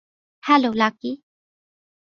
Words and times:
Hello, 0.43 0.69
lucky. 0.73 1.11